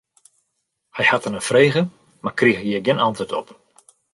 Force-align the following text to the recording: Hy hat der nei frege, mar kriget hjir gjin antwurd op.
Hy 0.95 1.03
hat 1.11 1.23
der 1.23 1.33
nei 1.33 1.43
frege, 1.49 1.81
mar 2.23 2.35
kriget 2.39 2.65
hjir 2.67 2.83
gjin 2.85 3.03
antwurd 3.07 3.35
op. 3.39 3.47